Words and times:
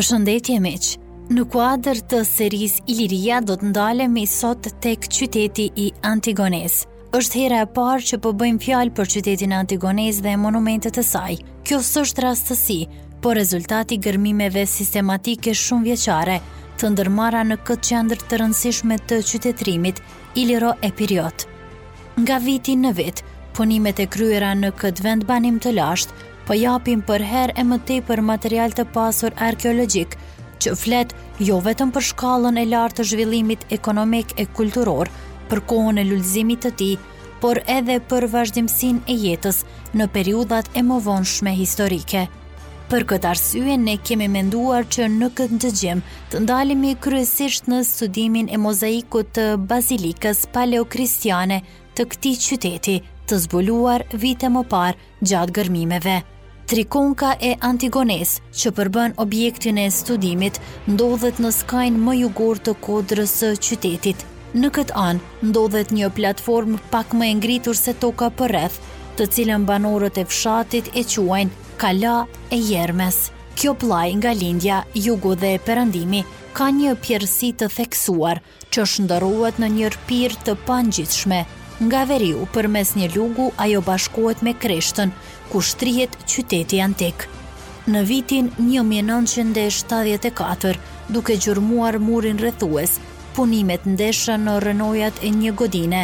Përshëndetje 0.00 0.54
miq. 0.64 0.84
Në 1.36 1.42
kuadër 1.52 1.98
të 2.10 2.18
seris 2.24 2.78
Iliria 2.88 3.42
do 3.44 3.52
të 3.60 3.66
ndalemi 3.68 4.22
sot 4.32 4.64
tek 4.80 5.04
qyteti 5.16 5.66
i 5.82 5.88
Antigones. 6.10 6.76
Është 7.18 7.36
hera 7.42 7.58
e 7.60 7.66
parë 7.74 8.06
që 8.10 8.18
po 8.26 8.32
bëjmë 8.40 8.62
fjalë 8.64 8.94
për 8.96 9.10
qytetin 9.14 9.52
Antigones 9.58 10.22
dhe 10.24 10.32
monumentet 10.40 10.96
e 11.02 11.04
saj. 11.04 11.36
Kjo 11.68 11.82
s'është 11.90 12.24
rastësi, 12.24 12.78
por 13.20 13.36
rezultati 13.36 14.00
gërmimeve 14.08 14.64
sistematike 14.76 15.52
shumë 15.64 15.88
vjeçare 15.90 16.38
të 16.80 16.94
ndërmarra 16.94 17.44
në 17.50 17.60
këtë 17.68 17.90
qendër 17.90 18.24
të 18.30 18.40
rëndësishme 18.40 18.96
të 19.10 19.20
qytetërimit 19.34 20.00
Iliro 20.46 20.72
Piriot. 20.96 21.44
Nga 22.24 22.40
viti 22.48 22.78
në 22.86 22.96
vit, 23.04 23.20
punimet 23.58 24.00
e 24.00 24.08
kryera 24.16 24.56
në 24.64 24.72
këtë 24.80 25.08
vend 25.10 25.28
banim 25.34 25.60
të 25.60 25.76
lashtë, 25.76 26.29
po 26.50 26.56
japim 26.58 26.98
për 27.06 27.22
herë 27.30 27.54
e 27.62 27.62
më 27.62 27.76
për 28.08 28.20
material 28.26 28.72
të 28.74 28.84
pasur 28.94 29.30
arkeologjik, 29.48 30.16
që 30.58 30.70
flet 30.80 31.12
jo 31.48 31.58
vetëm 31.62 31.90
për 31.94 32.04
shkallën 32.08 32.56
e 32.58 32.64
lartë 32.66 32.96
të 32.98 33.04
zhvillimit 33.12 33.60
ekonomik 33.76 34.34
e 34.36 34.46
kulturor, 34.58 35.06
për 35.48 35.60
kohën 35.70 36.00
e 36.02 36.04
lulëzimit 36.08 36.60
të 36.66 36.72
tij, 36.80 36.96
por 37.40 37.60
edhe 37.74 38.00
për 38.10 38.26
vazhdimsin 38.32 38.98
e 39.06 39.14
jetës 39.22 39.60
në 39.96 40.08
periudat 40.16 40.66
e 40.74 40.82
më 40.90 40.96
vonshme 41.06 41.52
historike. 41.54 42.24
Për 42.90 43.06
këtë 43.12 43.30
arsye, 43.30 43.78
ne 43.84 43.94
kemi 44.02 44.26
menduar 44.28 44.90
që 44.90 45.06
në 45.06 45.30
këtë 45.38 45.60
dëgjim 45.68 46.02
të 46.32 46.42
ndalimi 46.48 46.96
kryesisht 47.04 47.70
në 47.70 47.84
studimin 47.92 48.50
e 48.50 48.58
mozaikut 48.58 49.30
të 49.38 49.46
Bazilikës 49.70 50.42
Paleokristiane 50.56 51.62
të 51.94 52.10
këti 52.10 52.34
qyteti 52.48 52.98
të 53.30 53.40
zbuluar 53.46 54.08
vite 54.26 54.50
më 54.56 54.66
parë 54.66 55.22
gjatë 55.30 55.56
gërmimeve 55.60 56.18
trikonka 56.70 57.30
e 57.42 57.50
Antigones, 57.66 58.36
që 58.54 58.70
përbën 58.78 59.16
objektin 59.18 59.80
e 59.82 59.88
studimit, 59.90 60.60
ndodhet 60.92 61.40
në 61.42 61.50
skajnë 61.56 61.98
më 62.06 62.12
jugor 62.20 62.60
të 62.62 62.76
kodrës 62.84 63.32
së 63.40 63.48
qytetit. 63.66 64.22
Në 64.54 64.70
këtë 64.76 64.94
anë, 64.94 65.24
ndodhet 65.50 65.90
një 65.96 66.12
platformë 66.14 66.78
pak 66.92 67.10
më 67.18 67.32
ngritur 67.40 67.74
se 67.78 67.96
toka 68.04 68.30
për 68.38 68.54
rreth, 68.54 68.78
të 69.18 69.26
cilën 69.34 69.66
banorët 69.66 70.18
e 70.22 70.24
fshatit 70.30 70.92
e 70.94 71.02
quajnë 71.12 71.58
Kala 71.80 72.14
e 72.54 72.58
Jermes. 72.70 73.18
Kjo 73.58 73.74
plaj 73.74 74.08
nga 74.22 74.30
lindja, 74.32 74.84
jugu 74.94 75.34
dhe 75.42 75.56
perandimi, 75.66 76.22
ka 76.54 76.70
një 76.70 76.94
pjersi 77.04 77.50
të 77.52 77.66
theksuar 77.76 78.38
që 78.70 78.82
shëndëruat 78.94 79.56
në 79.58 79.68
një 79.78 79.88
rpir 79.96 80.30
të 80.46 80.54
pangjithshme, 80.70 81.42
Nga 81.80 82.02
veriu, 82.12 82.42
për 82.52 82.66
mes 82.68 82.90
një 82.96 83.06
lugu, 83.14 83.46
ajo 83.56 83.78
bashkohet 83.84 84.42
me 84.44 84.52
kreshtën, 84.64 85.10
ku 85.48 85.60
shtrihet 85.64 86.10
qyteti 86.28 86.78
antik. 86.86 87.24
Në 87.88 88.02
vitin 88.06 88.50
1974, 88.66 90.76
duke 91.08 91.36
gjurmuar 91.40 91.96
murin 91.98 92.36
rrethues, 92.38 92.98
punimet 93.34 93.86
ndeshën 93.88 94.44
në 94.46 94.58
rënojat 94.66 95.12
e 95.24 95.28
një 95.38 95.54
godine. 95.62 96.02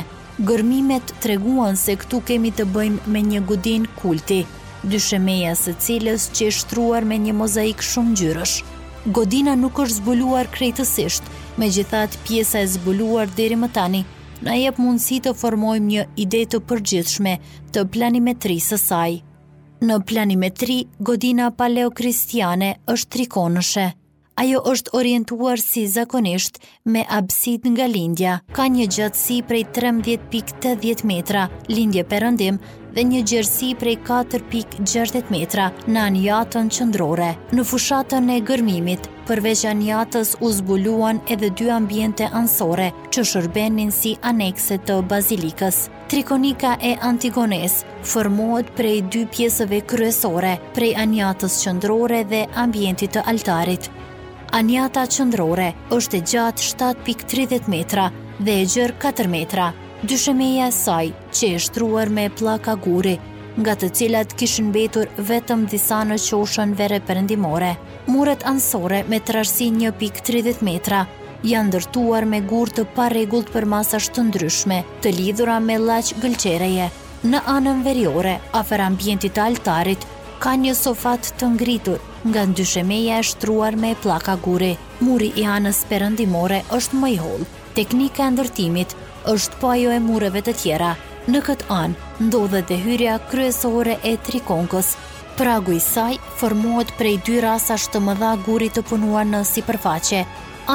Gërmimet 0.49 1.13
treguan 1.27 1.77
se 1.77 1.97
këtu 2.01 2.21
kemi 2.31 2.51
të 2.57 2.65
bëjmë 2.73 2.99
me 3.13 3.21
një 3.29 3.41
godin 3.53 3.83
kulti, 4.01 4.41
dyshemeja 4.95 5.53
së 5.67 5.73
cilës 5.85 6.23
që 6.39 6.43
e 6.49 6.51
shtruar 6.63 7.03
me 7.13 7.17
një 7.27 7.35
mozaik 7.43 7.81
shumë 7.91 8.13
gjyrësh. 8.23 8.57
Godina 9.21 9.53
nuk 9.61 9.77
është 9.85 9.97
zbuluar 10.01 10.47
krejtësisht, 10.57 11.23
me 11.61 11.67
gjithat 11.71 12.17
pjesa 12.25 12.59
e 12.65 12.67
zbuluar 12.79 13.27
deri 13.37 13.57
më 13.61 13.69
tani– 13.81 14.05
në 14.45 14.55
jep 14.61 14.81
mundësi 14.83 15.19
të 15.27 15.33
formojmë 15.41 15.85
një 15.93 16.05
ide 16.25 16.41
të 16.55 16.61
përgjithshme 16.69 17.37
të 17.77 17.85
planimetri 17.95 18.59
sësaj. 18.69 19.17
Në 19.87 20.01
planimetri, 20.09 20.79
godina 21.11 21.51
paleokristiane 21.61 22.75
është 22.93 23.13
trikonëshe 23.19 23.89
ajo 24.37 24.59
është 24.71 24.91
orientuar 24.99 25.61
si 25.61 25.83
zakonisht 25.93 26.59
me 26.95 27.03
absit 27.19 27.65
nga 27.73 27.87
lindja, 27.89 28.35
ka 28.57 28.67
një 28.73 28.87
gjatësi 28.97 29.39
prej 29.49 29.63
13.80 29.79 31.05
metra, 31.11 31.47
lindje 31.73 32.03
perëndim, 32.11 32.59
dhe 32.97 33.03
një 33.13 33.19
gjersi 33.31 33.71
prej 33.81 33.97
4.60 34.05 35.33
metra 35.33 35.69
në 35.89 36.03
anjatën 36.11 36.69
qëndrore. 36.73 37.31
Në 37.57 37.65
fushatën 37.71 38.29
e 38.33 38.39
gërmimit, 38.51 39.09
përveç 39.31 39.63
anjatës 39.73 40.35
u 40.45 40.53
zbuluan 40.59 41.21
edhe 41.33 41.49
dy 41.61 41.69
ambiente 41.79 42.29
ansore 42.41 42.89
që 43.13 43.25
shërbenin 43.33 43.93
si 44.03 44.15
anekse 44.23 44.77
të 44.89 45.01
bazilikës. 45.15 45.81
Trikonika 46.13 46.77
e 46.81 46.93
Antigones 47.05 47.81
formohet 48.13 48.69
prej 48.79 49.01
dy 49.17 49.25
pjesëve 49.33 49.81
kryesore, 49.95 50.57
prej 50.77 50.93
anjatës 51.07 51.61
qëndrore 51.67 52.21
dhe 52.35 52.45
ambientit 52.67 53.13
të 53.17 53.25
altarit. 53.33 53.93
Anjata 54.55 55.03
qëndrore 55.11 55.73
është 55.93 56.19
e 56.19 56.25
gjatë 56.31 56.65
7.30 56.67 57.71
metra 57.73 58.05
dhe 58.39 58.55
e 58.63 58.67
gjërë 58.67 58.95
4 59.03 59.31
metra. 59.33 59.73
Dyshemeja 60.07 60.69
saj 60.71 61.09
që 61.35 61.49
e 61.57 61.61
shtruar 61.67 62.11
me 62.15 62.29
plaka 62.31 62.77
guri, 62.77 63.17
nga 63.57 63.75
të 63.81 63.89
cilat 63.99 64.35
kishën 64.39 64.71
betur 64.75 65.09
vetëm 65.31 65.67
disa 65.73 66.03
në 66.07 66.19
qoshën 66.23 66.75
vere 66.79 67.01
përëndimore. 67.09 67.73
Muret 68.07 68.45
ansore 68.47 69.03
me 69.11 69.19
trashsin 69.19 69.81
1.30 69.91 70.63
metra 70.63 71.03
janë 71.47 71.73
dërtuar 71.75 72.25
me 72.29 72.41
gurë 72.47 72.77
të 72.79 72.85
paregullt 72.95 73.51
për 73.57 73.67
masash 73.75 74.09
të 74.15 74.29
ndryshme, 74.29 74.79
të 75.03 75.13
lidhura 75.19 75.59
me 75.61 75.77
laqë 75.83 76.21
gëlqereje. 76.23 76.89
Në 77.27 77.41
anën 77.51 77.83
veriore, 77.85 78.37
afer 78.55 78.83
ambientit 78.87 79.39
altarit, 79.43 80.03
ka 80.45 80.55
një 80.57 80.75
sofat 80.79 81.33
të 81.41 81.49
ngritur 81.57 81.99
nga 82.31 82.43
ndyshemeja 82.51 83.17
e 83.21 83.27
shtruar 83.29 83.75
me 83.83 83.91
plaka 84.03 84.35
guri. 84.47 84.73
Muri 85.07 85.29
i 85.43 85.45
anës 85.57 85.79
perëndimore 85.91 86.59
është 86.79 87.01
më 87.03 87.11
i 87.15 87.19
hollë. 87.23 87.47
Teknika 87.79 88.27
e 88.27 88.33
ndërtimit 88.37 88.95
është 89.33 89.59
po 89.61 89.71
ajo 89.77 89.93
e 89.95 90.01
mureve 90.09 90.43
të 90.47 90.55
tjera. 90.63 90.91
Në 91.33 91.43
këtë 91.49 91.69
anë, 91.81 92.09
ndodhet 92.31 92.69
dhe 92.73 92.81
hyrja 92.87 93.19
kryesore 93.31 93.97
e 94.11 94.17
trikonkës. 94.29 94.91
Pragu 95.39 95.75
i 95.77 95.81
saj 95.85 96.13
formohet 96.41 96.95
prej 96.99 97.17
dy 97.27 97.39
rasash 97.45 97.87
të 97.93 98.01
mëdha 98.09 98.33
guri 98.47 98.71
të 98.75 98.85
punuar 98.91 99.27
në 99.33 99.45
sipërfaqe. 99.53 100.25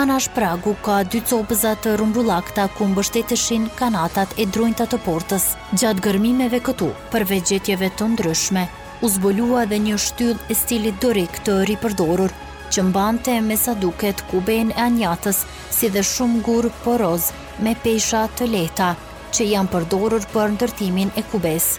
Ana 0.01 0.19
shpragu 0.23 0.75
ka 0.87 1.01
dy 1.11 1.19
copëza 1.29 1.73
të 1.83 1.97
rumbullakta 1.99 2.67
ku 2.77 2.85
mbështetëshin 2.93 3.67
kanatat 3.81 4.37
e 4.39 4.45
drojnëta 4.55 4.87
të 4.93 5.01
portës. 5.07 5.49
Gjatë 5.73 6.03
gërmimeve 6.07 6.61
këtu, 6.69 6.91
për 7.11 7.25
vegjetjeve 7.33 7.89
të 7.97 8.07
ndryshme, 8.13 8.63
u 9.01 9.09
zbolua 9.09 9.65
dhe 9.65 9.77
një 9.81 9.97
shtyll 9.97 10.37
e 10.49 10.57
stilit 10.57 10.97
dorik 11.01 11.39
të 11.45 11.55
ripërdorur, 11.69 12.33
që 12.71 12.83
mbante 12.87 13.33
me 13.43 13.55
sa 13.59 13.73
duket 13.75 14.21
kuben 14.31 14.69
e 14.75 14.79
anjatës 14.79 15.39
si 15.75 15.89
dhe 15.91 16.03
shumë 16.11 16.41
gurë 16.45 16.69
poroz 16.85 17.31
me 17.65 17.73
pesha 17.83 18.27
të 18.37 18.47
leta 18.53 18.91
që 19.35 19.47
janë 19.53 19.71
përdorur 19.73 20.25
për 20.35 20.53
ndërtimin 20.55 21.11
e 21.19 21.23
kubes. 21.33 21.71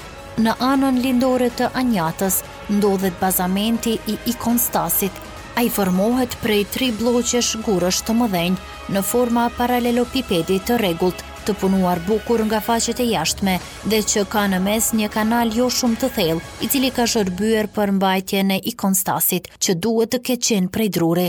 Në 0.45 0.53
anën 0.73 0.99
lindore 1.05 1.51
të 1.59 1.69
anjatës, 1.79 2.41
ndodhet 2.81 3.19
bazamenti 3.23 3.95
i 4.15 4.19
ikonstasit, 4.35 5.13
a 5.57 5.63
i 5.65 5.69
formohet 5.71 6.35
prej 6.43 6.65
tri 6.75 6.89
bloqesh 7.03 7.55
gurësht 7.69 8.07
të 8.09 8.17
mëdhenjë 8.25 8.95
në 8.97 9.03
forma 9.13 9.47
paralelopipedit 9.61 10.65
të 10.71 10.79
regullt, 10.81 11.23
të 11.47 11.55
punuar 11.61 11.99
bukur 12.07 12.43
nga 12.47 12.61
faqet 12.63 13.01
e 13.03 13.07
jashtme 13.11 13.57
dhe 13.91 13.99
që 14.13 14.23
ka 14.33 14.45
në 14.51 14.61
mes 14.67 14.91
një 14.99 15.09
kanal 15.17 15.51
jo 15.57 15.67
shumë 15.73 15.99
të 16.03 16.11
thell, 16.17 16.41
i 16.65 16.69
cili 16.73 16.91
ka 16.97 17.07
shërbyer 17.13 17.69
për 17.77 17.93
mbajtjen 17.97 18.53
e 18.57 18.61
ikonstasit 18.73 19.51
që 19.59 19.77
duhet 19.85 20.15
të 20.15 20.21
keqen 20.31 20.69
prej 20.75 20.89
druri. 20.99 21.29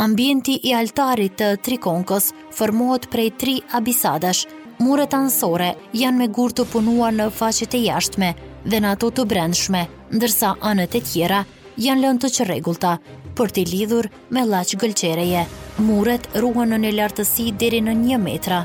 Ambienti 0.00 0.56
i 0.64 0.72
altarit 0.72 1.36
të 1.36 1.50
Trikonkos 1.66 2.30
formohet 2.56 3.08
prej 3.12 3.30
tri 3.40 3.58
abisadash. 3.78 4.46
Muret 4.80 5.12
ansore 5.12 5.74
janë 5.92 6.22
me 6.22 6.28
gurë 6.36 6.56
të 6.58 6.64
punuar 6.72 7.12
në 7.12 7.26
faqet 7.36 7.74
e 7.76 7.82
jashtme 7.84 8.30
dhe 8.64 8.80
në 8.80 8.94
ato 8.96 9.10
të 9.16 9.26
brendshme, 9.28 9.82
ndërsa 10.16 10.54
anët 10.70 10.96
e 10.96 11.02
tjera 11.04 11.42
janë 11.76 12.06
lënë 12.06 12.22
të 12.24 12.30
qërregullta, 12.38 12.94
për 13.36 13.52
të 13.56 13.64
lidhur 13.74 14.08
me 14.32 14.44
laqë 14.48 14.80
gëlqereje. 14.80 15.44
Muret 15.84 16.28
ruhen 16.44 16.72
në 16.72 16.80
një 16.86 16.96
lartësi 16.96 17.52
diri 17.60 17.80
në 17.84 17.92
një 18.04 18.18
metra, 18.24 18.64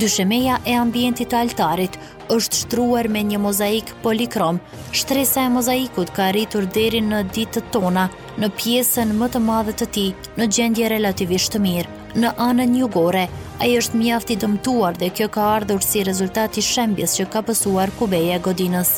dyshemeja 0.00 0.56
e 0.66 0.72
ambientit 0.78 1.28
të 1.32 1.36
altarit 1.44 1.98
është 2.32 2.60
shtruar 2.62 3.08
me 3.12 3.20
një 3.28 3.38
mozaik 3.42 3.90
polikrom. 4.02 4.58
Shtresa 4.96 5.44
e 5.46 5.50
mozaikut 5.52 6.12
ka 6.16 6.30
arritur 6.30 6.64
deri 6.74 7.00
në 7.04 7.22
ditët 7.36 7.68
tona 7.74 8.06
në 8.40 8.48
pjesën 8.56 9.12
më 9.20 9.28
të 9.34 9.42
madhe 9.44 9.74
të 9.76 9.88
tij 9.96 10.08
në 10.40 10.48
gjendje 10.56 10.88
relativisht 10.94 11.52
të 11.54 11.62
mirë. 11.66 11.92
Në 12.22 12.32
anën 12.48 12.74
jugore, 12.76 13.26
ai 13.60 13.70
është 13.78 13.98
mjaft 14.00 14.32
i 14.32 14.36
dëmtuar 14.42 14.96
dhe 15.00 15.08
kjo 15.16 15.28
ka 15.32 15.46
ardhur 15.58 15.80
si 15.84 16.02
rezultat 16.04 16.56
i 16.60 16.64
shembjes 16.64 17.16
që 17.18 17.26
ka 17.32 17.42
pasur 17.46 17.92
Kubeja 17.98 18.38
Godinës. 18.44 18.96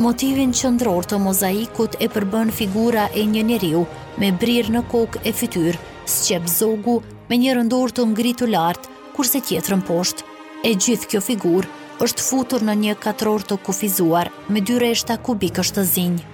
Motivin 0.00 0.52
qëndror 0.56 1.04
të 1.06 1.20
mozaikut 1.22 1.96
e 2.02 2.08
përbën 2.10 2.50
figura 2.50 3.08
e 3.14 3.24
një 3.30 3.42
njeriu 3.52 3.84
me 4.18 4.32
brirë 4.32 4.72
në 4.76 4.82
kokë 4.90 5.22
e 5.24 5.32
fytyrë, 5.38 5.80
qepë 6.10 6.50
zogu 6.56 6.98
me 7.30 7.36
një 7.40 7.56
rëndor 7.60 7.92
të 7.94 8.08
ngritu 8.10 8.48
lartë, 8.50 8.88
kurse 9.16 9.40
tjetërën 9.40 9.84
poshtë 9.86 10.33
e 10.64 10.74
gjithë 10.80 11.10
kjo 11.12 11.20
figurë 11.28 11.82
është 12.06 12.24
futur 12.24 12.62
në 12.66 12.74
një 12.82 12.94
katror 13.04 13.42
të 13.46 13.58
kufizuar 13.66 14.30
me 14.54 14.62
dy 14.64 14.78
reshta 14.80 15.18
kubik 15.26 15.58
është 15.62 15.78
të 15.78 15.84
zinjë. 15.92 16.24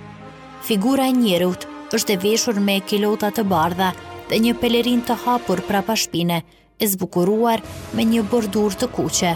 Figura 0.68 1.08
e 1.10 1.16
njerët 1.16 1.66
është 1.98 2.14
e 2.14 2.20
veshur 2.24 2.60
me 2.68 2.76
kilota 2.86 3.32
të 3.36 3.44
bardha 3.50 3.88
dhe 4.30 4.38
një 4.44 4.54
pelerin 4.62 5.02
të 5.02 5.16
hapur 5.24 5.64
pra 5.68 5.82
pashpine, 5.88 6.38
e 6.80 6.88
zbukuruar 6.92 7.64
me 7.98 8.06
një 8.12 8.22
bordur 8.30 8.76
të 8.78 8.88
kuqe. 8.94 9.34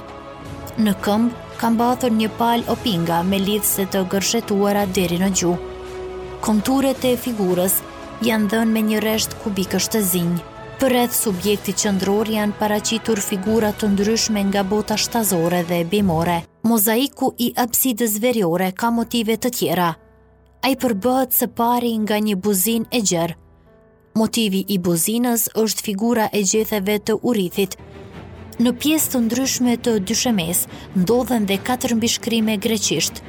Në 0.78 0.94
këmbë, 1.04 1.42
kam 1.58 1.76
bathur 1.78 2.12
një 2.14 2.30
pal 2.38 2.62
opinga 2.70 3.18
me 3.32 3.38
lidhse 3.42 3.84
të 3.90 4.04
gërshetuara 4.14 4.86
deri 4.96 5.18
në 5.20 5.30
gju. 5.40 5.52
Konturet 6.46 7.02
e 7.10 7.14
figurës 7.26 7.78
janë 8.30 8.50
dhënë 8.54 8.74
me 8.78 8.82
një 8.92 9.02
resht 9.08 9.34
kubik 9.42 9.74
është 9.80 9.98
të 9.98 10.02
zinjë. 10.14 10.42
Për 10.84 10.92
rreth 10.92 11.14
subjekti 11.16 11.72
qëndror 11.80 12.28
janë 12.28 12.58
paracitur 12.58 13.16
figurat 13.24 13.78
të 13.80 13.88
ndryshme 13.94 14.42
nga 14.50 14.60
bota 14.68 14.98
shtazore 15.00 15.62
dhe 15.68 15.78
bimore. 15.88 16.34
Mozaiku 16.68 17.30
i 17.40 17.46
apsides 17.62 18.18
verjore 18.20 18.66
ka 18.76 18.90
motive 18.92 19.38
të 19.46 19.50
tjera. 19.58 19.86
A 20.60 20.68
i 20.68 20.76
përbëhet 20.82 21.32
se 21.32 21.48
pari 21.60 21.94
nga 22.02 22.18
një 22.26 22.34
buzin 22.36 22.84
e 22.92 23.00
gjerë. 23.00 23.36
Motivi 24.20 24.60
i 24.68 24.76
buzinës 24.84 25.46
është 25.64 25.84
figura 25.86 26.28
e 26.36 26.44
gjetheve 26.52 26.98
të 27.06 27.16
urithit. 27.32 27.78
Në 28.60 28.74
pjesë 28.82 29.14
të 29.14 29.22
ndryshme 29.24 29.78
të 29.88 29.96
dyshemes, 30.12 30.66
ndodhen 31.00 31.48
dhe 31.48 31.56
4 31.70 31.96
mbishkrime 31.96 32.58
greqisht. 32.68 33.24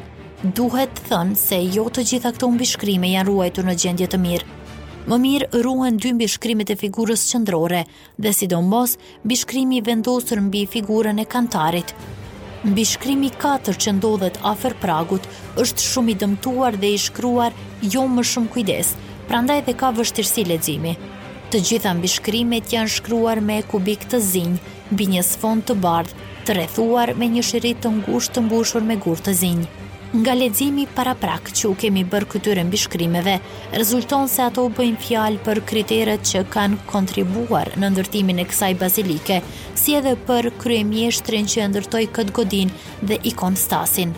Duhet 0.60 1.00
thënë 1.08 1.40
se 1.46 1.64
jo 1.78 1.88
të 1.88 2.04
gjitha 2.12 2.36
këto 2.36 2.52
mbishkrime 2.58 3.16
janë 3.16 3.30
ruajtu 3.32 3.64
në 3.72 3.80
gjendje 3.86 4.12
të 4.12 4.24
mirë 4.28 4.52
më 5.10 5.18
mirë 5.22 5.62
ruhen 5.64 5.98
dy 6.02 6.10
mbi 6.16 6.26
shkrimit 6.34 6.72
e 6.74 6.78
figurës 6.82 7.24
qëndrore 7.32 7.82
dhe 8.26 8.32
sidomos 8.34 8.96
mbi 9.24 9.36
shkrimi 9.42 9.82
vendosur 9.86 10.42
mbi 10.48 10.64
figurën 10.76 11.20
e 11.22 11.26
kantarit. 11.34 11.92
Mbi 12.66 12.86
shkrimi 12.92 13.30
4 13.44 13.76
që 13.84 13.94
ndodhet 14.00 14.40
afer 14.52 14.74
pragut 14.82 15.28
është 15.62 15.86
shumë 15.90 16.12
i 16.14 16.16
dëmtuar 16.24 16.80
dhe 16.82 16.94
i 16.96 16.98
shkruar 17.06 17.54
jo 17.98 18.08
më 18.16 18.26
shumë 18.32 18.52
kujdes, 18.56 18.96
prandaj 19.30 19.60
dhe 19.68 19.78
ka 19.84 19.92
vështirësi 20.00 20.48
ledzimi. 20.50 20.96
Të 21.52 21.62
gjitha 21.68 21.94
mbi 22.00 22.10
shkrimet 22.16 22.74
janë 22.74 22.96
shkruar 22.98 23.42
me 23.50 23.60
kubik 23.72 24.08
të 24.10 24.20
zinjë, 24.32 24.74
mbi 24.94 25.10
një 25.14 25.22
sfond 25.32 25.68
të 25.70 25.78
bardhë, 25.86 26.18
të 26.48 26.58
rethuar 26.64 27.14
me 27.22 27.30
një 27.38 27.44
shirit 27.52 27.82
të 27.86 27.94
ngusht 28.02 28.34
të 28.36 28.48
mbushur 28.50 28.82
me 28.92 28.98
gur 29.06 29.22
të 29.22 29.38
zinjë. 29.44 29.85
Nga 30.16 30.32
ledzimi 30.38 30.86
para 30.96 31.12
prak 31.20 31.50
që 31.60 31.68
u 31.68 31.74
kemi 31.76 32.06
bërë 32.08 32.28
këtyre 32.32 32.62
në 32.64 32.72
bishkrimeve, 32.72 33.34
rezulton 33.76 34.30
se 34.32 34.46
ato 34.46 34.64
u 34.64 34.70
bëjmë 34.72 35.02
fjalë 35.04 35.42
për 35.44 35.60
kriteret 35.68 36.22
që 36.30 36.44
kanë 36.54 36.86
kontribuar 36.88 37.74
në 37.76 37.90
ndërtimin 37.98 38.40
e 38.40 38.46
kësaj 38.48 38.78
bazilike, 38.80 39.42
si 39.76 39.98
edhe 40.00 40.14
për 40.30 40.54
kryemjeshtrin 40.62 41.50
që 41.52 41.68
ndërtoj 41.74 42.04
këtë 42.16 42.36
godin 42.38 42.72
dhe 43.10 43.18
ikon 43.34 43.60
stasin. 43.60 44.14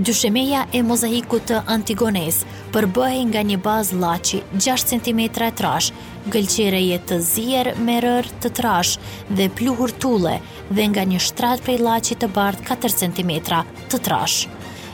Dyshemeja 0.00 0.62
e 0.72 0.80
mozahiku 0.88 1.42
të 1.50 1.60
Antigones 1.74 2.38
përbëhe 2.72 3.20
nga 3.28 3.42
një 3.50 3.58
bazë 3.66 3.98
laci 4.00 4.40
6 4.56 4.88
cm 4.94 5.20
e 5.26 5.50
trash, 5.60 5.90
gëlqire 6.32 6.80
jetë 6.86 7.10
të 7.10 7.18
zier 7.28 7.70
me 7.84 7.98
rër 8.06 8.30
të 8.40 8.54
trash 8.60 8.96
dhe 9.36 9.50
pluhur 9.60 9.92
tulle 10.00 10.38
dhe 10.70 10.88
nga 10.94 11.04
një 11.12 11.20
shtrat 11.28 11.66
prej 11.68 11.76
laci 11.84 12.16
të 12.16 12.32
bardh 12.40 12.64
4 12.72 12.98
cm 13.02 13.36
të 13.50 14.00
trash. 14.08 14.40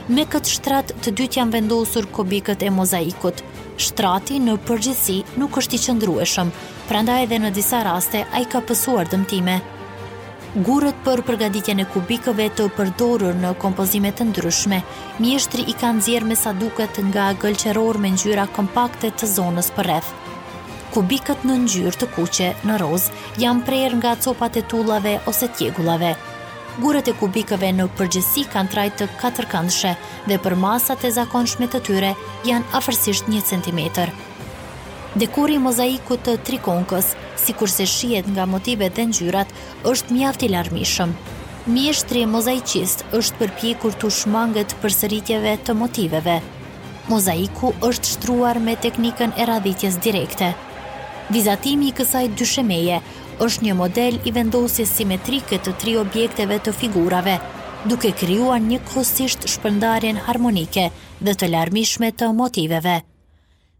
Me 0.07 0.23
këtë 0.23 0.47
shtrat 0.49 0.91
të 1.03 1.11
dytë 1.19 1.35
janë 1.41 1.51
vendosur 1.57 2.05
kubikët 2.15 2.61
e 2.63 2.69
mozaikut. 2.71 3.41
Shtrati 3.83 4.37
në 4.39 4.53
përgjithsi 4.67 5.17
nuk 5.39 5.57
është 5.59 5.75
i 5.75 5.79
qëndrueshëm, 5.85 6.51
pranda 6.87 7.17
edhe 7.25 7.39
në 7.43 7.49
disa 7.57 7.81
raste 7.83 8.21
a 8.23 8.39
i 8.39 8.47
ka 8.47 8.61
pësuar 8.69 9.11
dëmtime. 9.11 9.57
Gurët 10.63 11.01
për 11.03 11.23
përgaditje 11.27 11.75
e 11.83 11.87
kubikëve 11.93 12.45
të 12.59 12.69
përdorur 12.77 13.35
në 13.41 13.51
kompozime 13.63 14.13
të 14.15 14.29
ndryshme, 14.31 14.79
mjeshtri 15.19 15.67
i 15.67 15.75
kanë 15.81 16.05
zjerë 16.07 16.29
me 16.31 16.39
sa 16.43 16.55
duket 16.55 17.01
nga 17.11 17.27
gëlqeror 17.43 17.99
me 17.99 18.13
njyra 18.15 18.47
kompakte 18.55 19.11
të 19.11 19.27
zonës 19.35 19.73
për 19.75 19.89
rreth. 19.91 20.13
Kubikët 20.95 21.43
në 21.45 21.59
njyrë 21.67 21.97
të 21.99 22.11
kuqe, 22.15 22.49
në 22.63 22.79
roz, 22.81 23.11
janë 23.43 23.67
prerë 23.67 23.99
nga 23.99 24.15
copat 24.23 24.55
e 24.63 24.65
tullave 24.71 25.17
ose 25.27 25.51
tjegullave, 25.59 26.15
gurët 26.81 27.07
e 27.11 27.15
kubikëve 27.19 27.69
në 27.73 27.85
përgjësi 27.97 28.43
kanë 28.53 28.69
trajt 28.73 28.97
të 29.01 29.05
katërkëndshe 29.21 29.93
dhe 30.29 30.37
për 30.43 30.55
masat 30.63 31.03
e 31.07 31.13
zakonshme 31.15 31.65
të 31.73 31.79
tyre 31.87 32.11
janë 32.49 32.71
afërsisht 32.79 33.29
1 33.31 33.45
cm. 33.49 33.85
Dekori 35.17 35.55
i 35.57 35.61
mozaikut 35.63 36.21
të 36.27 36.35
trikonkës, 36.47 37.13
si 37.41 37.55
kurse 37.57 37.87
shiet 37.89 38.27
nga 38.29 38.45
motive 38.45 38.91
dhe 38.93 39.07
njyrat, 39.09 39.55
është 39.91 40.13
mjaft 40.13 40.45
i 40.45 40.51
larmishëm. 40.53 41.15
Mjeshtri 41.77 42.25
mozaikist 42.29 43.03
është 43.17 43.39
përpjekur 43.41 43.97
të 44.01 44.11
shmangët 44.19 44.75
për 44.81 44.93
sëritjeve 44.99 45.55
të 45.67 45.75
motiveve. 45.81 46.37
Mozaiku 47.09 47.73
është 47.89 48.13
shtruar 48.13 48.59
me 48.67 48.75
teknikën 48.87 49.33
e 49.39 49.47
radhitjes 49.49 49.97
direkte. 50.05 50.51
Vizatimi 51.33 51.89
i 51.89 51.95
kësaj 51.97 52.27
dyshemeje 52.39 53.01
është 53.45 53.65
një 53.65 53.73
model 53.77 54.15
i 54.25 54.31
vendosjes 54.33 54.89
simetrike 54.97 55.59
të 55.63 55.73
tri 55.81 55.91
objekteve 56.01 56.57
të 56.67 56.71
figurave, 56.73 57.35
duke 57.85 58.09
krijuar 58.17 58.63
një 58.63 58.79
kostisht 58.93 59.45
shpëndarjen 59.51 60.17
harmonike 60.29 60.87
dhe 61.27 61.35
të 61.37 61.49
larmishme 61.51 62.09
të 62.17 62.31
motiveve. 62.41 62.95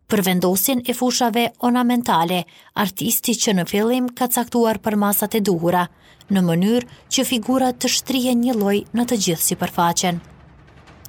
Për 0.07 0.21
vendosjen 0.27 0.83
e 0.89 0.93
fushave 0.95 1.47
ornamentale, 1.67 2.43
artisti 2.83 3.33
që 3.35 3.57
në 3.57 3.65
fillim 3.67 4.05
ka 4.19 4.29
caktuar 4.35 4.77
për 4.85 4.95
masat 5.01 5.35
e 5.35 5.41
duhura, 5.49 5.83
në 6.31 6.43
mënyrë 6.47 6.97
që 7.17 7.25
figurat 7.33 7.75
të 7.81 7.91
shtrien 7.97 8.39
një 8.45 8.55
loj 8.61 8.77
në 8.95 9.07
të 9.09 9.17
gjithë 9.25 9.47
si 9.49 9.57
përfaqen. 9.63 10.21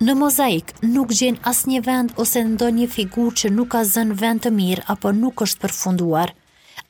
Në 0.02 0.14
mozaik 0.18 0.72
nuk 0.96 1.12
gjen 1.20 1.38
asnjë 1.52 1.78
vend 1.90 2.16
ose 2.24 2.42
ndonjë 2.50 2.88
figurë 2.96 3.36
që 3.42 3.52
nuk 3.58 3.72
ka 3.76 3.84
zënë 3.92 4.18
vend 4.24 4.42
të 4.46 4.54
mirë 4.58 4.86
apo 4.94 5.12
nuk 5.20 5.42
është 5.46 5.62
përfunduar 5.66 6.34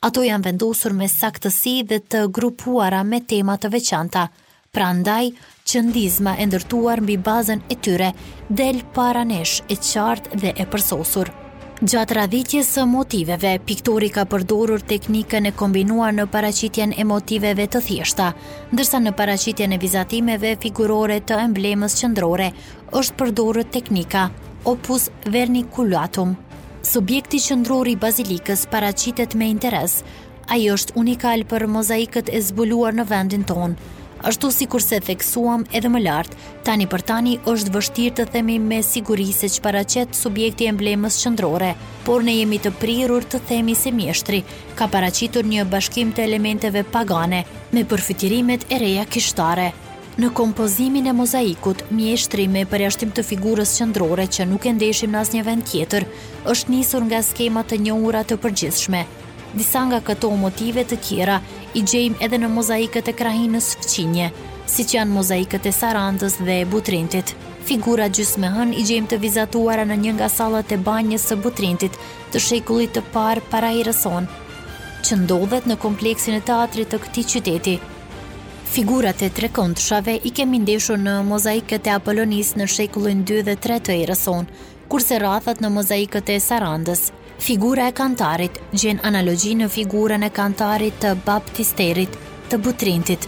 ato 0.01 0.23
janë 0.25 0.47
vendosur 0.51 0.93
me 0.95 1.09
saktësi 1.11 1.73
dhe 1.91 1.97
të 2.13 2.19
grupuara 2.39 3.01
me 3.07 3.19
tema 3.31 3.57
të 3.59 3.71
veçanta. 3.73 4.29
Prandaj, 4.73 5.33
qëndizma 5.69 6.37
e 6.39 6.45
ndërtuar 6.47 7.01
mbi 7.03 7.17
bazën 7.27 7.65
e 7.73 7.77
tyre 7.83 8.13
del 8.49 8.83
para 8.95 9.25
nesh 9.27 9.57
e 9.67 9.75
qartë 9.81 10.39
dhe 10.43 10.53
e 10.55 10.67
përsosur. 10.71 11.31
Gjatë 11.79 12.15
radhitjes 12.19 12.71
së 12.75 12.85
motiveve, 12.91 13.53
piktori 13.65 14.09
ka 14.11 14.25
përdorur 14.27 14.83
teknikën 14.93 15.47
e 15.47 15.53
kombinuar 15.61 16.15
në 16.17 16.27
paracitjen 16.35 16.91
e 16.99 17.05
motiveve 17.07 17.69
të 17.71 17.83
thjeshta, 17.87 18.33
ndërsa 18.75 18.99
në 19.05 19.15
paracitjen 19.21 19.73
e 19.73 19.79
vizatimeve 19.83 20.57
figurore 20.65 21.21
të 21.23 21.39
emblemës 21.45 21.95
qëndrore, 22.01 22.51
është 22.99 23.19
përdorur 23.23 23.71
teknika 23.79 24.27
opus 24.67 25.07
verniculatum, 25.31 26.35
subjekti 26.89 27.39
qëndrori 27.45 27.93
bazilikës 28.01 28.65
paracitet 28.73 29.35
me 29.37 29.49
interes, 29.53 30.01
a 30.49 30.57
i 30.57 30.69
është 30.73 30.95
unikal 30.97 31.45
për 31.51 31.67
mozaikët 31.69 32.31
e 32.33 32.41
zbuluar 32.49 32.97
në 32.97 33.05
vendin 33.11 33.43
tonë. 33.49 33.77
Ashtu 34.29 34.49
si 34.51 34.67
kurse 34.67 34.99
theksuam 35.05 35.63
edhe 35.77 35.91
më 35.95 36.01
lartë, 36.07 36.39
tani 36.67 36.89
për 36.91 37.05
tani 37.11 37.35
është 37.53 37.73
vështirë 37.77 38.15
të 38.19 38.25
themi 38.35 38.57
me 38.59 38.81
siguri 38.83 39.27
se 39.37 39.47
që 39.55 39.63
paracet 39.63 40.17
subjekti 40.19 40.67
emblemës 40.73 41.21
qëndrore, 41.23 41.75
por 42.09 42.25
ne 42.27 42.35
jemi 42.41 42.59
të 42.65 42.73
prirur 42.83 43.27
të 43.31 43.43
themi 43.53 43.77
se 43.79 43.93
mjeshtri 43.95 44.43
ka 44.81 44.89
paracitur 44.91 45.47
një 45.47 45.69
bashkim 45.75 46.11
të 46.17 46.25
elementeve 46.27 46.83
pagane 46.97 47.45
me 47.77 47.85
përfitirimet 47.93 48.67
e 48.75 48.81
reja 48.83 49.05
kishtare 49.07 49.71
në 50.19 50.29
kompozimin 50.35 51.07
e 51.07 51.13
mozaikut, 51.15 51.83
mje 51.95 52.45
me 52.51 52.65
për 52.71 52.83
jashtim 52.85 53.11
të 53.15 53.23
figurës 53.23 53.75
qëndrore 53.79 54.25
që 54.27 54.47
nuk 54.51 54.65
e 54.67 54.73
ndeshim 54.75 55.13
në 55.15 55.19
asnjë 55.21 55.37
një 55.39 55.45
vend 55.47 55.65
tjetër, 55.71 56.07
është 56.53 56.73
njësur 56.73 57.05
nga 57.07 57.21
skema 57.23 57.63
të 57.63 57.77
një 57.83 57.95
ura 58.07 58.23
të 58.27 58.37
përgjithshme. 58.43 59.05
Disa 59.55 59.85
nga 59.87 60.01
këto 60.03 60.31
motive 60.37 60.83
të 60.85 60.97
tjera 61.07 61.37
i 61.75 61.83
gjejmë 61.83 62.19
edhe 62.27 62.39
në 62.43 62.49
mozaikët 62.55 63.11
e 63.11 63.15
krahinës 63.21 63.69
fëqinje, 63.79 64.31
si 64.67 64.85
që 64.89 64.97
janë 64.99 65.15
mozaikët 65.19 65.69
e 65.71 65.73
sarandës 65.77 66.41
dhe 66.49 66.57
butrintit. 66.73 67.35
Figura 67.69 68.09
gjysme 68.09 68.51
hën 68.57 68.75
i 68.75 68.83
gjejmë 68.89 69.11
të 69.15 69.21
vizatuara 69.23 69.85
në 69.87 70.01
një 70.03 70.17
nga 70.19 70.29
salat 70.35 70.73
e 70.75 70.81
banjës 70.89 71.29
së 71.31 71.37
butrintit 71.47 71.95
të 72.33 72.43
shekullit 72.49 72.97
të 72.99 73.05
parë 73.15 73.47
para 73.55 73.71
i 73.79 73.87
rëson, 73.87 74.27
që 75.07 75.21
ndodhet 75.23 75.71
në 75.71 75.79
kompleksin 75.87 76.35
e 76.35 76.43
teatrit 76.51 76.91
të 76.91 77.01
këtij 77.07 77.29
qyteti. 77.35 77.77
Figurat 78.79 79.21
e 79.27 79.27
trekëndshave 79.35 80.13
i 80.29 80.31
kemi 80.31 80.59
ndeshur 80.63 81.01
në 81.03 81.13
mozaikët 81.27 81.89
e 81.91 81.93
Apollonis 81.97 82.53
në 82.61 82.67
shekullin 82.71 83.25
2 83.27 83.39
dhe 83.49 83.55
3 83.65 83.79
të 83.89 83.95
erëson, 84.05 84.45
kurse 84.93 85.17
rathat 85.19 85.59
në 85.65 85.71
mozaikët 85.77 86.29
e 86.31 86.37
Sarandës. 86.45 87.01
Figura 87.43 87.89
e 87.91 87.95
kantarit 88.03 88.61
gjen 88.79 89.03
analogji 89.11 89.57
në 89.63 89.67
figurën 89.77 90.23
e 90.23 90.29
kantarit 90.39 91.01
të 91.05 91.17
baptisterit, 91.27 92.15
të 92.53 92.61
butrintit. 92.69 93.27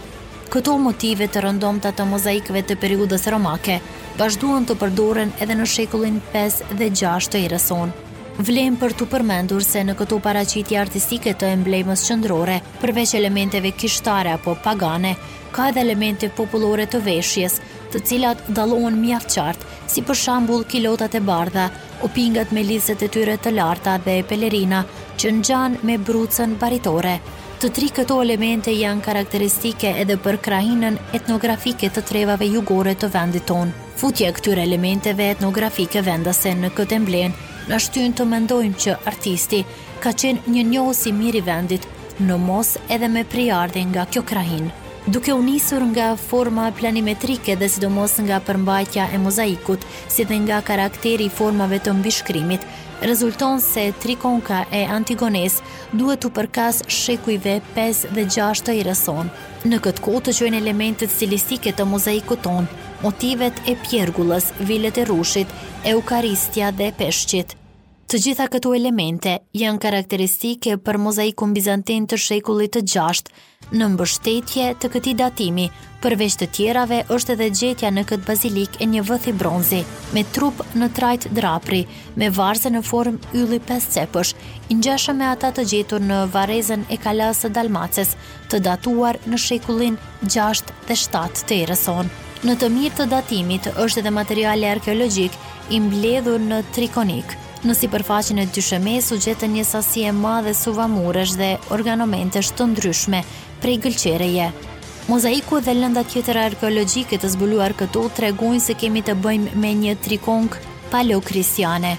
Këto 0.53 0.77
motive 0.85 1.27
të 1.33 1.43
rëndomta 1.49 1.91
të 1.99 2.05
mozaikëve 2.13 2.61
të 2.71 2.77
periudës 2.85 3.27
romake 3.35 3.81
vazhduan 4.23 4.69
të 4.71 4.79
përdoren 4.85 5.35
edhe 5.43 5.59
në 5.59 5.67
shekullin 5.75 6.21
5 6.37 6.63
dhe 6.79 6.89
6 7.03 7.33
të 7.35 7.43
erëson. 7.49 7.91
Vlen 8.39 8.77
për 8.79 8.93
të 8.95 9.05
përmendur 9.11 9.63
se 9.65 9.81
në 9.83 9.93
këto 9.99 10.17
paraqitje 10.23 10.77
artistike 10.79 11.33
të 11.35 11.49
emblemës 11.57 12.05
qendrore, 12.07 12.61
përveç 12.79 13.11
elementeve 13.19 13.73
kishtare 13.77 14.31
apo 14.37 14.53
pagane, 14.63 15.15
ka 15.51 15.67
edhe 15.69 15.81
elemente 15.83 16.29
popullore 16.37 16.85
të 16.87 17.01
veshjes, 17.07 17.57
të 17.91 17.99
cilat 18.07 18.43
dallohen 18.55 18.95
mjaft 19.01 19.35
qartë, 19.35 19.67
si 19.91 20.01
për 20.07 20.17
shembull 20.21 20.63
kilotat 20.71 21.17
e 21.19 21.21
bardha, 21.27 21.67
opingat 22.07 22.55
me 22.55 22.63
lizet 22.63 23.03
e 23.03 23.11
tyre 23.11 23.35
të 23.37 23.51
larta 23.57 23.97
dhe 24.05 24.21
pelerina 24.31 24.85
që 25.19 25.33
ngjan 25.41 25.77
me 25.83 25.99
brucën 25.99 26.55
baritore. 26.63 27.17
Të 27.61 27.69
tri 27.77 27.91
këto 27.93 28.15
elemente 28.23 28.71
janë 28.73 29.05
karakteristike 29.05 29.91
edhe 30.01 30.15
për 30.17 30.39
krahinën 30.47 30.95
etnografike 31.13 31.91
të 31.93 32.07
trevave 32.09 32.47
jugore 32.49 32.95
të 32.97 33.11
vendit 33.13 33.45
tonë. 33.51 33.75
Futja 34.01 34.31
këtyre 34.33 34.63
elementeve 34.65 35.27
etnografike 35.35 36.01
vendase 36.07 36.55
në 36.57 36.71
këtë 36.79 36.97
emblemë, 36.97 37.50
në 37.69 37.77
shtyn 37.81 38.13
të 38.17 38.25
mendojmë 38.25 38.77
që 38.81 38.95
artisti 39.09 39.63
ka 40.01 40.13
qenë 40.17 40.51
një 40.53 40.63
njohës 40.73 41.03
i 41.11 41.15
mirë 41.15 41.41
i 41.41 41.45
vendit, 41.45 41.85
në 42.21 42.37
mos 42.41 42.75
edhe 42.91 43.09
me 43.09 43.23
priardhe 43.29 43.83
nga 43.89 44.05
kjo 44.11 44.23
krahin. 44.33 44.69
Duke 45.09 45.33
u 45.33 45.41
nisur 45.41 45.81
nga 45.89 46.11
forma 46.29 46.67
planimetrike 46.77 47.55
dhe 47.57 47.69
sidomos 47.69 48.19
nga 48.21 48.37
përmbajtja 48.45 49.07
e 49.13 49.17
mozaikut, 49.17 49.81
si 50.07 50.25
dhe 50.29 50.37
nga 50.43 50.59
karakteri 50.61 51.25
formave 51.33 51.79
të 51.81 51.95
mbishkrimit, 51.99 52.65
rezulton 53.01 53.57
se 53.61 53.87
trikonka 54.01 54.63
e 54.71 54.83
Antigones 54.85 55.57
duhet 55.91 56.21
të 56.21 56.33
përkas 56.37 56.83
shekujve 56.85 57.57
5 57.77 58.03
dhe 58.13 58.27
6 58.37 58.61
të 58.67 58.77
i 58.81 58.85
rëson. 58.89 59.33
Në 59.65 59.81
këtë 59.87 60.05
kohë 60.05 60.23
të 60.29 60.37
qojnë 60.39 60.61
elementet 60.61 61.09
stilistike 61.17 61.73
të 61.73 61.85
mozaikut 61.89 62.45
tonë, 62.45 62.80
motivet 63.03 63.53
e 63.69 63.75
pjergullës, 63.89 64.45
vilet 64.65 64.97
e 65.01 65.07
rushit, 65.09 65.49
eukaristja 65.87 66.71
dhe 66.75 66.91
peshqit. 66.97 67.57
Të 68.11 68.19
gjitha 68.19 68.45
këto 68.51 68.73
elemente 68.75 69.37
janë 69.55 69.79
karakteristike 69.79 70.73
për 70.83 70.97
mozaikun 70.99 71.53
bizantin 71.55 72.03
të 72.11 72.17
shekullit 72.19 72.73
të 72.75 72.81
gjasht, 72.93 73.29
në 73.71 73.85
mbështetje 73.93 74.65
të 74.83 74.89
këti 74.91 75.13
datimi, 75.21 75.69
përveç 76.03 76.35
të 76.41 76.49
tjerave 76.57 76.97
është 77.15 77.35
edhe 77.37 77.45
gjetja 77.59 77.91
në 77.95 78.03
këtë 78.09 78.27
bazilik 78.27 78.75
e 78.83 78.87
një 78.91 79.05
vëthi 79.07 79.31
bronzi, 79.39 79.79
me 80.11 80.25
trup 80.35 80.59
në 80.75 80.89
trajt 80.97 81.29
drapri, 81.37 81.85
me 82.19 82.27
varze 82.35 82.67
në 82.75 82.81
form 82.91 83.19
ylli 83.31 83.61
pes 83.69 83.87
cepësh, 83.95 84.33
ingjeshe 84.75 85.15
me 85.15 85.29
ata 85.31 85.53
të 85.55 85.65
gjetur 85.73 86.03
në 86.03 86.25
varezen 86.35 86.83
e 86.91 86.97
kalasë 87.07 87.53
Dalmaces, 87.55 88.17
të 88.51 88.59
datuar 88.67 89.21
në 89.29 89.39
shekullin 89.47 89.95
6 90.27 90.75
dhe 90.89 90.99
7 91.07 91.47
të 91.47 91.61
erëson. 91.63 92.11
Në 92.41 92.55
të 92.57 92.67
mirë 92.73 92.95
të 92.97 93.05
datimit 93.09 93.67
është 93.83 94.01
edhe 94.01 94.11
materiale 94.13 94.65
arkeologjik 94.73 95.33
i 95.69 95.77
mbledhur 95.79 96.41
në 96.41 96.63
Trikonik. 96.73 97.35
Në 97.61 97.75
si 97.77 97.89
përfaqin 97.93 98.39
e 98.41 98.47
dyshëme, 98.55 98.95
su 99.05 99.19
gjetën 99.21 99.51
një 99.59 99.65
sasi 99.69 100.01
e 100.09 100.11
madhe 100.17 100.55
suvamurësh 100.57 101.35
dhe 101.37 101.49
organomentesh 101.75 102.49
të 102.57 102.65
ndryshme 102.71 103.21
prej 103.61 103.75
gëlqereje. 103.83 104.47
Mozaiku 105.11 105.61
dhe 105.61 105.75
lënda 105.83 106.01
tjetër 106.09 106.39
arkeologjike 106.47 107.21
të 107.21 107.29
zbuluar 107.35 107.77
këtu 107.77 108.07
tregojnë 108.17 108.65
se 108.65 108.73
kemi 108.81 109.05
të 109.05 109.19
bëjmë 109.21 109.55
me 109.61 109.75
një 109.83 109.93
trikong 110.07 110.57
paleokristiane. 110.95 111.93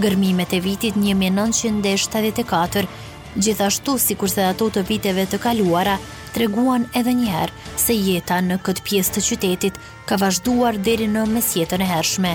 Gërmimet 0.00 0.56
e 0.56 0.62
vitit 0.64 0.96
1974, 0.96 2.88
gjithashtu 3.36 3.98
si 4.00 4.16
kurse 4.16 4.48
ato 4.48 4.72
të 4.78 4.86
viteve 4.88 5.28
të 5.28 5.42
kaluara, 5.44 5.98
të 6.34 6.40
reguan 6.42 6.84
edhe 6.98 7.12
njëherë 7.14 7.76
se 7.78 7.94
jeta 7.94 8.40
në 8.42 8.56
këtë 8.66 8.84
pjesë 8.88 9.12
të 9.14 9.22
qytetit 9.28 9.76
ka 10.08 10.18
vazhduar 10.18 10.78
deri 10.88 11.06
në 11.10 11.22
mesjetën 11.30 11.82
e 11.82 11.88
hershme. 11.88 12.32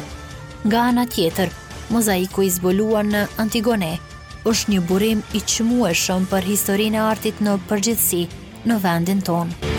Nga 0.64 0.84
ana 0.92 1.06
tjetër, 1.08 1.52
mozaiku 1.94 2.48
i 2.48 2.52
zbuluar 2.56 3.06
në 3.08 3.26
Antigone 3.40 3.94
është 4.50 4.72
një 4.72 4.86
burim 4.90 5.22
i 5.36 5.42
qëmueshëm 5.52 6.30
për 6.32 6.48
historinë 6.54 7.02
e 7.02 7.04
artit 7.12 7.44
në 7.44 7.58
përgjithsi 7.72 8.24
në 8.68 8.80
vendin 8.86 9.24
tonë. 9.28 9.78